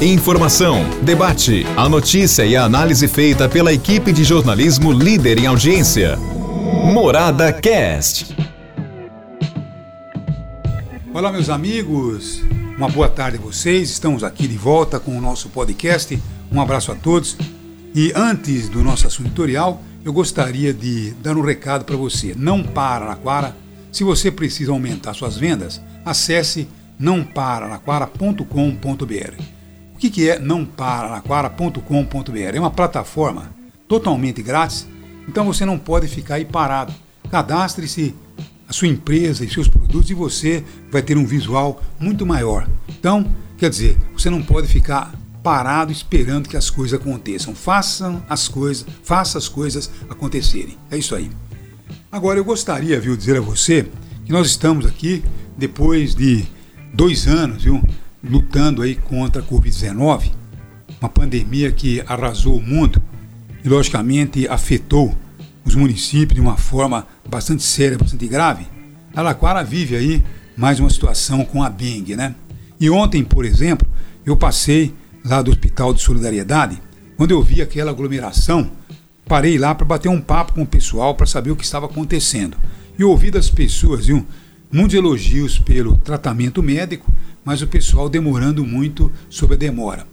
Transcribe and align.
Informação, 0.00 0.84
debate, 1.00 1.64
a 1.76 1.88
notícia 1.88 2.44
e 2.44 2.54
a 2.54 2.64
análise 2.64 3.08
feita 3.08 3.48
pela 3.48 3.72
equipe 3.72 4.12
de 4.12 4.24
jornalismo 4.24 4.92
líder 4.92 5.38
em 5.38 5.46
audiência. 5.46 6.16
Morada 6.92 7.52
Cast. 7.52 8.36
Olá, 11.14 11.32
meus 11.32 11.48
amigos. 11.48 12.42
Uma 12.76 12.88
boa 12.88 13.08
tarde 13.08 13.38
a 13.38 13.40
vocês. 13.40 13.90
Estamos 13.90 14.22
aqui 14.22 14.46
de 14.46 14.56
volta 14.56 15.00
com 15.00 15.16
o 15.16 15.20
nosso 15.20 15.48
podcast. 15.48 16.20
Um 16.52 16.60
abraço 16.60 16.92
a 16.92 16.94
todos. 16.94 17.36
E 17.94 18.12
antes 18.14 18.68
do 18.68 18.84
nosso 18.84 19.06
assunto 19.06 19.30
tutorial, 19.30 19.82
eu 20.04 20.12
gostaria 20.12 20.74
de 20.74 21.12
dar 21.22 21.36
um 21.36 21.42
recado 21.42 21.84
para 21.84 21.96
você. 21.96 22.34
Não 22.36 22.62
para 22.62 23.06
na 23.06 23.16
Quara. 23.16 23.56
Se 23.90 24.04
você 24.04 24.30
precisa 24.30 24.72
aumentar 24.72 25.14
suas 25.14 25.38
vendas, 25.38 25.80
acesse 26.04 26.68
nãoparanaquara.com.br. 26.98 29.42
O 29.94 29.98
que, 29.98 30.10
que 30.10 30.28
é 30.28 30.38
nãoparanaquara.com.br? 30.38 32.54
É 32.54 32.60
uma 32.60 32.70
plataforma 32.70 33.54
totalmente 33.86 34.42
grátis, 34.42 34.86
então 35.28 35.44
você 35.44 35.64
não 35.64 35.78
pode 35.78 36.08
ficar 36.08 36.36
aí 36.36 36.44
parado. 36.44 36.92
Cadastre-se 37.30 38.14
a 38.68 38.72
sua 38.72 38.88
empresa 38.88 39.44
e 39.44 39.50
seus 39.50 39.68
produtos 39.68 40.10
e 40.10 40.14
você 40.14 40.64
vai 40.90 41.02
ter 41.02 41.16
um 41.16 41.26
visual 41.26 41.82
muito 42.00 42.24
maior. 42.24 42.68
Então, 42.88 43.30
quer 43.58 43.70
dizer, 43.70 43.98
você 44.16 44.30
não 44.30 44.42
pode 44.42 44.66
ficar 44.66 45.12
parado 45.42 45.92
esperando 45.92 46.48
que 46.48 46.56
as 46.56 46.70
coisas 46.70 46.98
aconteçam. 46.98 47.54
Façam 47.54 48.22
as 48.28 48.48
coisas, 48.48 48.86
faça 49.02 49.38
as 49.38 49.48
coisas 49.48 49.90
acontecerem. 50.08 50.78
É 50.90 50.96
isso 50.96 51.14
aí. 51.14 51.30
Agora 52.10 52.38
eu 52.38 52.44
gostaria, 52.44 53.00
viu, 53.00 53.16
dizer 53.16 53.36
a 53.36 53.40
você 53.40 53.86
que 54.24 54.32
nós 54.32 54.46
estamos 54.46 54.86
aqui 54.86 55.22
depois 55.56 56.14
de 56.14 56.46
dois 56.92 57.26
anos, 57.26 57.64
viu, 57.64 57.82
lutando 58.22 58.82
aí 58.82 58.94
contra 58.94 59.42
a 59.42 59.44
Covid-19, 59.44 60.30
uma 61.00 61.08
pandemia 61.08 61.72
que 61.72 62.02
arrasou 62.06 62.56
o 62.56 62.62
mundo 62.62 63.02
e, 63.64 63.68
logicamente, 63.68 64.46
afetou 64.46 65.16
os 65.64 65.74
municípios 65.74 66.34
de 66.34 66.40
uma 66.40 66.56
forma 66.56 67.06
bastante 67.28 67.62
séria, 67.62 67.98
bastante 67.98 68.26
grave. 68.26 68.66
Alaquara 69.14 69.62
vive 69.64 69.96
aí 69.96 70.24
mais 70.56 70.78
uma 70.80 70.90
situação 70.90 71.44
com 71.44 71.62
a 71.62 71.68
dengue, 71.68 72.16
né? 72.16 72.34
E 72.78 72.90
ontem, 72.90 73.24
por 73.24 73.44
exemplo, 73.44 73.86
eu 74.24 74.36
passei 74.36 74.94
lá 75.24 75.40
do 75.40 75.50
Hospital 75.50 75.94
de 75.94 76.02
Solidariedade, 76.02 76.80
quando 77.16 77.30
eu 77.30 77.42
vi 77.42 77.62
aquela 77.62 77.90
aglomeração, 77.90 78.70
parei 79.26 79.56
lá 79.56 79.74
para 79.74 79.86
bater 79.86 80.08
um 80.08 80.20
papo 80.20 80.54
com 80.54 80.62
o 80.62 80.66
pessoal 80.66 81.14
para 81.14 81.26
saber 81.26 81.50
o 81.50 81.56
que 81.56 81.64
estava 81.64 81.86
acontecendo. 81.86 82.56
E 82.98 83.04
ouvi 83.04 83.30
das 83.30 83.48
pessoas, 83.48 84.06
viu? 84.06 84.26
Muitos 84.72 84.96
elogios 84.96 85.58
pelo 85.58 85.98
tratamento 85.98 86.62
médico, 86.62 87.12
mas 87.44 87.60
o 87.60 87.66
pessoal 87.66 88.08
demorando 88.08 88.64
muito 88.64 89.12
sobre 89.28 89.54
a 89.54 89.58
demora. 89.58 90.06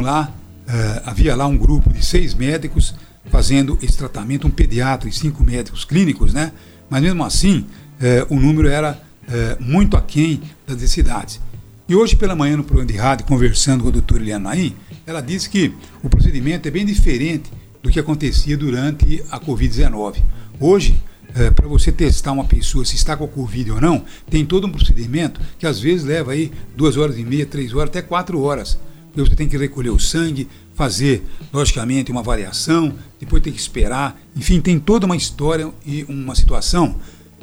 Lá, 0.00 0.32
uh, 0.32 1.02
havia 1.04 1.34
lá 1.34 1.46
um 1.48 1.56
grupo 1.56 1.92
de 1.92 2.04
seis 2.04 2.34
médicos 2.34 2.94
fazendo 3.30 3.76
esse 3.82 3.98
tratamento, 3.98 4.46
um 4.46 4.50
pediatra 4.50 5.08
e 5.08 5.12
cinco 5.12 5.42
médicos 5.42 5.84
clínicos, 5.84 6.32
né? 6.32 6.52
Mas 6.88 7.02
mesmo 7.02 7.24
assim, 7.24 7.66
uh, 8.30 8.32
o 8.32 8.38
número 8.38 8.68
era 8.68 8.92
uh, 9.26 9.62
muito 9.62 9.96
aquém 9.96 10.40
das 10.64 10.76
necessidades. 10.76 11.40
E 11.88 11.96
hoje 11.96 12.14
pela 12.14 12.36
manhã 12.36 12.56
no 12.56 12.62
programa 12.62 12.92
de 12.92 12.96
rádio, 12.96 13.26
conversando 13.26 13.82
com 13.82 13.88
a 13.88 13.92
doutora 13.92 14.22
Eliana 14.22 14.50
Naim, 14.50 14.72
ela 15.04 15.20
disse 15.20 15.50
que 15.50 15.74
o 16.00 16.08
procedimento 16.08 16.68
é 16.68 16.70
bem 16.70 16.86
diferente 16.86 17.50
do 17.82 17.90
que 17.90 17.98
acontecia 17.98 18.56
durante 18.56 19.20
a 19.32 19.40
Covid-19. 19.40 20.22
Hoje, 20.60 20.94
é, 21.34 21.50
para 21.50 21.66
você 21.66 21.90
testar 21.90 22.32
uma 22.32 22.44
pessoa 22.44 22.84
se 22.84 22.94
está 22.94 23.16
com 23.16 23.26
Covid 23.26 23.72
ou 23.72 23.80
não, 23.80 24.04
tem 24.30 24.44
todo 24.46 24.66
um 24.66 24.70
procedimento 24.70 25.40
que 25.58 25.66
às 25.66 25.80
vezes 25.80 26.04
leva 26.04 26.32
aí 26.32 26.52
duas 26.76 26.96
horas 26.96 27.18
e 27.18 27.24
meia, 27.24 27.44
três 27.44 27.74
horas, 27.74 27.90
até 27.90 28.00
quatro 28.00 28.40
horas. 28.40 28.78
Você 29.16 29.34
tem 29.36 29.48
que 29.48 29.56
recolher 29.56 29.90
o 29.90 29.98
sangue, 29.98 30.48
fazer, 30.74 31.24
logicamente, 31.52 32.10
uma 32.10 32.20
avaliação, 32.20 32.94
depois 33.18 33.42
tem 33.42 33.52
que 33.52 33.60
esperar. 33.60 34.20
Enfim, 34.34 34.60
tem 34.60 34.78
toda 34.78 35.06
uma 35.06 35.16
história 35.16 35.70
e 35.86 36.04
uma 36.08 36.34
situação 36.34 36.96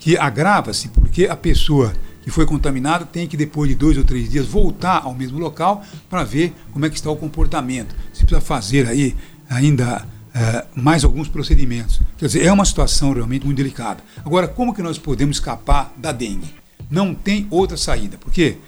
que 0.00 0.16
agrava-se 0.16 0.88
porque 0.88 1.26
a 1.26 1.36
pessoa 1.36 1.92
que 2.22 2.30
foi 2.30 2.46
contaminada 2.46 3.04
tem 3.04 3.26
que, 3.26 3.36
depois 3.36 3.68
de 3.68 3.76
dois 3.76 3.96
ou 3.96 4.04
três 4.04 4.28
dias, 4.28 4.46
voltar 4.46 5.02
ao 5.04 5.14
mesmo 5.14 5.38
local 5.38 5.84
para 6.10 6.24
ver 6.24 6.52
como 6.72 6.84
é 6.84 6.90
que 6.90 6.96
está 6.96 7.10
o 7.10 7.16
comportamento. 7.16 7.94
Se 8.12 8.24
precisa 8.24 8.40
fazer 8.40 8.86
aí 8.86 9.16
ainda 9.48 10.06
é, 10.36 10.66
mais 10.74 11.02
alguns 11.02 11.28
procedimentos. 11.28 11.98
Quer 12.18 12.26
dizer, 12.26 12.44
é 12.44 12.52
uma 12.52 12.64
situação 12.66 13.14
realmente 13.14 13.46
muito 13.46 13.56
delicada. 13.56 14.04
Agora, 14.22 14.46
como 14.46 14.74
que 14.74 14.82
nós 14.82 14.98
podemos 14.98 15.38
escapar 15.38 15.94
da 15.96 16.12
dengue? 16.12 16.54
Não 16.90 17.14
tem 17.14 17.46
outra 17.50 17.76
saída, 17.78 18.18
porque 18.18 18.58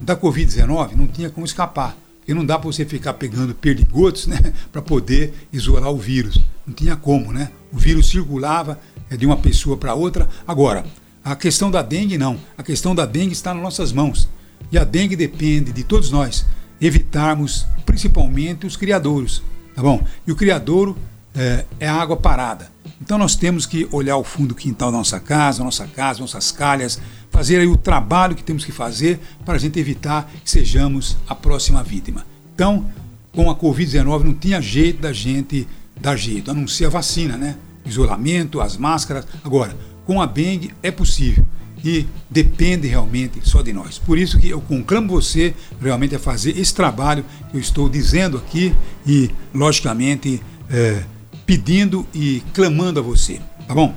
da 0.00 0.16
Covid-19 0.16 0.92
não 0.94 1.06
tinha 1.06 1.28
como 1.28 1.44
escapar. 1.44 1.94
Porque 2.18 2.32
não 2.32 2.46
dá 2.46 2.58
para 2.58 2.66
você 2.66 2.84
ficar 2.86 3.12
pegando 3.14 3.54
perdigotos 3.54 4.26
né, 4.26 4.54
para 4.72 4.80
poder 4.80 5.34
isolar 5.52 5.90
o 5.90 5.98
vírus. 5.98 6.40
Não 6.66 6.72
tinha 6.72 6.96
como, 6.96 7.30
né? 7.30 7.50
O 7.70 7.76
vírus 7.76 8.08
circulava 8.08 8.80
é, 9.10 9.16
de 9.16 9.26
uma 9.26 9.36
pessoa 9.36 9.76
para 9.76 9.94
outra. 9.94 10.26
Agora, 10.46 10.84
a 11.22 11.36
questão 11.36 11.70
da 11.70 11.82
dengue 11.82 12.16
não. 12.16 12.38
A 12.56 12.62
questão 12.62 12.94
da 12.94 13.04
dengue 13.04 13.32
está 13.32 13.52
nas 13.52 13.62
nossas 13.62 13.92
mãos. 13.92 14.28
E 14.72 14.78
a 14.78 14.84
dengue 14.84 15.14
depende 15.14 15.72
de 15.72 15.84
todos 15.84 16.10
nós 16.10 16.46
evitarmos, 16.80 17.66
principalmente 17.84 18.66
os 18.66 18.76
criadouros, 18.76 19.42
tá 19.74 19.82
bom? 19.82 20.02
E 20.26 20.32
o 20.32 20.36
criadouro 20.36 20.96
é, 21.34 21.64
é 21.80 21.88
a 21.88 21.94
água 21.94 22.16
parada. 22.16 22.70
Então 23.00 23.16
nós 23.16 23.36
temos 23.36 23.64
que 23.64 23.88
olhar 23.92 24.16
o 24.16 24.24
fundo 24.24 24.48
do 24.48 24.54
quintal 24.54 24.90
da 24.90 24.98
nossa 24.98 25.20
casa, 25.20 25.62
nossa 25.62 25.86
casa, 25.86 26.20
nossas 26.20 26.50
calhas, 26.50 27.00
fazer 27.30 27.58
aí 27.60 27.66
o 27.66 27.76
trabalho 27.76 28.34
que 28.34 28.42
temos 28.42 28.64
que 28.64 28.72
fazer 28.72 29.20
para 29.44 29.54
a 29.54 29.58
gente 29.58 29.78
evitar 29.78 30.30
que 30.44 30.50
sejamos 30.50 31.16
a 31.28 31.34
próxima 31.34 31.82
vítima. 31.82 32.26
Então, 32.54 32.84
com 33.32 33.50
a 33.50 33.54
Covid-19 33.54 34.24
não 34.24 34.34
tinha 34.34 34.60
jeito 34.60 35.00
da 35.00 35.12
gente 35.12 35.66
dar 36.00 36.16
jeito, 36.16 36.50
a 36.50 36.54
a 36.54 36.90
vacina, 36.90 37.36
né? 37.36 37.56
Isolamento, 37.84 38.60
as 38.60 38.76
máscaras. 38.76 39.26
Agora, 39.44 39.76
com 40.04 40.20
a 40.20 40.26
dengue 40.26 40.72
é 40.82 40.90
possível 40.90 41.46
e 41.84 42.06
depende 42.28 42.88
realmente 42.88 43.40
só 43.42 43.62
de 43.62 43.72
nós. 43.72 43.98
Por 43.98 44.18
isso 44.18 44.38
que 44.38 44.48
eu 44.48 44.60
conclamo 44.60 45.08
você 45.08 45.54
realmente 45.80 46.14
a 46.14 46.18
fazer 46.18 46.58
esse 46.58 46.74
trabalho 46.74 47.24
que 47.50 47.56
eu 47.56 47.60
estou 47.60 47.88
dizendo 47.88 48.36
aqui 48.36 48.74
e, 49.06 49.30
logicamente, 49.54 50.42
é, 50.70 51.02
pedindo 51.48 52.06
e 52.12 52.42
clamando 52.52 53.00
a 53.00 53.02
você, 53.02 53.40
tá 53.66 53.74
bom? 53.74 53.94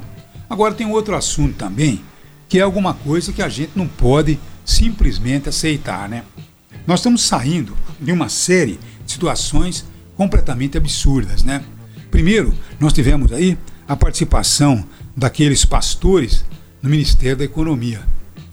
Agora 0.50 0.74
tem 0.74 0.88
outro 0.88 1.14
assunto 1.14 1.56
também, 1.56 2.02
que 2.48 2.58
é 2.58 2.62
alguma 2.62 2.94
coisa 2.94 3.34
que 3.34 3.42
a 3.42 3.50
gente 3.50 3.74
não 3.76 3.90
pode 3.90 4.40
simplesmente 4.64 5.50
aceitar, 5.50 6.08
né? 6.08 6.24
Nós 6.88 7.00
estamos 7.02 7.24
saindo 7.24 7.76
de 8.00 8.10
uma 8.14 8.30
série 8.30 8.80
de 9.06 9.12
situações 9.12 9.86
completamente 10.16 10.78
absurdas, 10.78 11.44
né? 11.44 11.62
Primeiro, 12.10 12.54
nós 12.80 12.94
tivemos 12.94 13.34
aí 13.34 13.58
a 13.86 13.98
participação 13.98 14.86
daqueles 15.14 15.66
pastores 15.66 16.46
no 16.82 16.90
Ministério 16.90 17.36
da 17.36 17.44
Economia, 17.44 18.00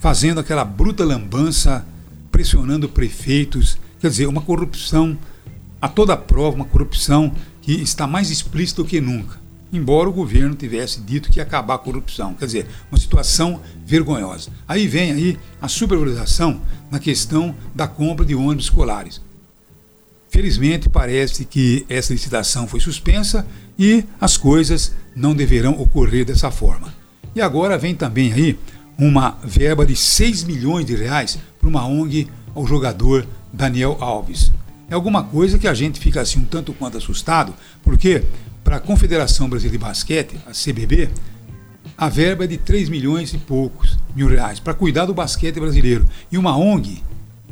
fazendo 0.01 0.41
aquela 0.41 0.65
bruta 0.65 1.05
lambança, 1.05 1.87
pressionando 2.33 2.89
prefeitos, 2.89 3.79
quer 4.01 4.09
dizer, 4.09 4.27
uma 4.27 4.43
corrupção 4.43 5.17
a 5.81 5.89
toda 5.89 6.17
prova, 6.17 6.57
uma 6.57 6.65
corrupção 6.65 7.33
que 7.69 7.75
está 7.75 8.07
mais 8.07 8.31
explícito 8.31 8.83
que 8.83 8.99
nunca, 8.99 9.39
embora 9.71 10.09
o 10.09 10.13
governo 10.13 10.55
tivesse 10.55 11.03
dito 11.03 11.31
que 11.31 11.39
ia 11.39 11.43
acabar 11.43 11.75
a 11.75 11.79
corrupção. 11.79 12.33
Quer 12.33 12.47
dizer, 12.47 12.67
uma 12.91 12.99
situação 12.99 13.61
vergonhosa. 13.85 14.51
Aí 14.67 14.89
vem 14.89 15.13
aí 15.13 15.39
a 15.61 15.69
supervalorização 15.69 16.63
na 16.91 16.99
questão 16.99 17.55
da 17.75 17.87
compra 17.87 18.25
de 18.25 18.35
ônibus 18.35 18.65
escolares. 18.65 19.21
Felizmente, 20.31 20.89
parece 20.89 21.45
que 21.45 21.85
essa 21.91 22.15
licitação 22.15 22.67
foi 22.67 22.81
suspensa 22.81 23.47
e 23.79 24.03
as 24.19 24.39
coisas 24.39 24.95
não 25.15 25.35
deverão 25.35 25.79
ocorrer 25.79 26.25
dessa 26.25 26.51
forma. 26.51 26.95
E 27.37 27.41
agora 27.43 27.77
vem 27.77 27.95
também 27.95 28.33
aí 28.33 28.59
uma 28.99 29.37
verba 29.45 29.85
de 29.85 29.95
6 29.95 30.45
milhões 30.45 30.87
de 30.87 30.97
reais 30.97 31.39
para 31.61 31.69
uma 31.69 31.87
ONG 31.87 32.29
ao 32.55 32.67
jogador 32.67 33.27
Daniel 33.53 33.99
Alves 34.01 34.53
é 34.91 34.95
alguma 34.95 35.23
coisa 35.23 35.59
que 35.59 35.69
a 35.69 35.75
gente 35.75 36.01
fica 36.01 36.21
assim 36.21 36.41
um 36.41 36.45
tanto 36.45 36.73
quanto 36.73 36.97
assustado, 36.97 37.55
porque 37.83 38.25
para 38.65 38.77
a 38.77 38.81
Confederação 38.81 39.49
Brasileira 39.49 39.79
de 39.79 39.85
Basquete, 39.85 40.37
a 40.47 40.53
CBB, 40.53 41.11
a 41.97 42.09
verba 42.09 42.45
é 42.45 42.47
de 42.47 42.57
3 42.57 42.89
milhões 42.89 43.33
e 43.33 43.39
poucos 43.39 43.99
mil 44.15 44.29
reais 44.29 44.61
para 44.61 44.73
cuidar 44.73 45.05
do 45.05 45.13
basquete 45.13 45.59
brasileiro. 45.59 46.07
E 46.31 46.39
uma 46.39 46.57
ONG 46.57 47.03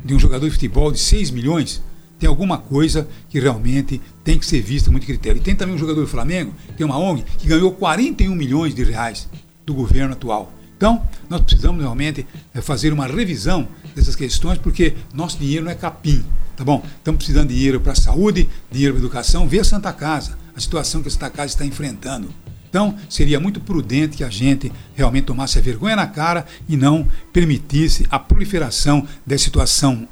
de 0.03 0.15
um 0.15 0.19
jogador 0.19 0.45
de 0.45 0.51
futebol 0.51 0.91
de 0.91 0.99
6 0.99 1.31
milhões 1.31 1.83
tem 2.17 2.27
alguma 2.27 2.57
coisa 2.57 3.07
que 3.29 3.39
realmente 3.39 4.01
tem 4.23 4.39
que 4.39 4.45
ser 4.45 4.61
vista 4.61 4.89
muito 4.89 5.05
critério. 5.05 5.39
E 5.39 5.43
tem 5.43 5.55
também 5.55 5.75
um 5.75 5.77
jogador 5.77 6.01
do 6.01 6.07
Flamengo, 6.07 6.53
tem 6.75 6.85
uma 6.85 6.97
ONG 6.97 7.23
que 7.37 7.47
ganhou 7.47 7.71
41 7.73 8.33
milhões 8.33 8.73
de 8.73 8.83
reais 8.83 9.29
do 9.65 9.73
governo 9.73 10.13
atual. 10.13 10.51
Então, 10.77 11.01
nós 11.29 11.41
precisamos 11.41 11.81
realmente 11.81 12.25
eh, 12.53 12.61
fazer 12.61 12.93
uma 12.93 13.07
revisão 13.07 13.67
dessas 13.95 14.15
questões, 14.15 14.59
porque 14.59 14.93
nosso 15.13 15.37
dinheiro 15.37 15.65
não 15.65 15.71
é 15.71 15.75
capim. 15.75 16.23
Tá 16.57 16.63
bom? 16.63 16.83
Estamos 16.97 17.19
precisando 17.19 17.49
de 17.49 17.55
dinheiro 17.55 17.79
para 17.79 17.91
a 17.91 17.95
saúde, 17.95 18.49
dinheiro 18.71 18.95
para 18.95 19.03
a 19.03 19.05
educação. 19.05 19.47
Vê 19.47 19.59
a 19.59 19.63
Santa 19.63 19.93
Casa, 19.93 20.37
a 20.55 20.59
situação 20.59 21.03
que 21.03 21.07
a 21.07 21.11
Santa 21.11 21.29
Casa 21.29 21.53
está 21.53 21.63
enfrentando. 21.63 22.33
Então, 22.67 22.97
seria 23.07 23.39
muito 23.39 23.61
prudente 23.61 24.17
que 24.17 24.23
a 24.23 24.29
gente 24.29 24.71
realmente 24.95 25.25
tomasse 25.25 25.59
a 25.59 25.61
vergonha 25.61 25.95
na 25.95 26.07
cara 26.07 26.45
e 26.67 26.75
não 26.75 27.07
permitisse 27.31 28.07
a 28.09 28.17
proliferação 28.17 29.07
dessa 29.25 29.45
situação 29.45 30.07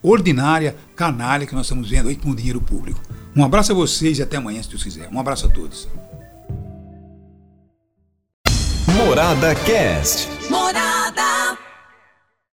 ordinária, 0.00 0.76
canalha 0.94 1.44
que 1.44 1.54
nós 1.54 1.66
estamos 1.66 1.90
vendo 1.90 2.08
aí 2.08 2.14
com 2.14 2.30
o 2.30 2.36
dinheiro 2.36 2.60
público. 2.60 3.00
Um 3.34 3.44
abraço 3.44 3.72
a 3.72 3.74
vocês 3.74 4.18
e 4.18 4.22
até 4.22 4.36
amanhã, 4.36 4.62
se 4.62 4.68
Deus 4.68 4.84
quiser. 4.84 5.08
Um 5.12 5.18
abraço 5.18 5.46
a 5.46 5.48
todos. 5.48 5.88
Morada 8.86 9.54
Cast. 9.56 10.28
Morada. 10.48 11.37